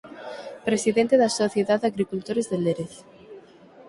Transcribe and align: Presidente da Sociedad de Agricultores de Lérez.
Presidente 0.67 1.15
da 1.21 1.29
Sociedad 1.39 1.79
de 1.81 1.89
Agricultores 1.91 2.49
de 2.51 2.57
Lérez. 2.59 2.93